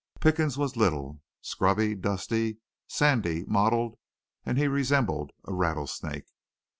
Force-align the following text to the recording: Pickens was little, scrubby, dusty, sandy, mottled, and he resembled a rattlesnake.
Pickens 0.19 0.57
was 0.57 0.75
little, 0.75 1.21
scrubby, 1.41 1.93
dusty, 1.93 2.57
sandy, 2.87 3.45
mottled, 3.45 3.99
and 4.43 4.57
he 4.57 4.67
resembled 4.67 5.29
a 5.45 5.53
rattlesnake. 5.53 6.25